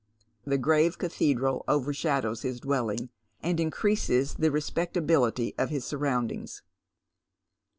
The 0.45 0.57
grave 0.57 0.97
cathedral 0.97 1.63
overshadows 1.67 2.41
his 2.41 2.59
dwelling, 2.59 3.11
and 3.43 3.59
increases 3.59 4.33
the 4.33 4.49
respect 4.49 4.97
ability 4.97 5.53
of 5.59 5.69
his 5.69 5.85
surroundings. 5.85 6.63